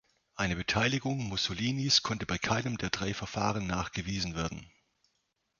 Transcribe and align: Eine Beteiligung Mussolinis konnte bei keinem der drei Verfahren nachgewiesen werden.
Eine 0.33 0.55
Beteiligung 0.55 1.19
Mussolinis 1.29 2.01
konnte 2.01 2.25
bei 2.25 2.39
keinem 2.39 2.79
der 2.79 2.89
drei 2.89 3.13
Verfahren 3.13 3.67
nachgewiesen 3.67 4.33
werden. 4.33 4.67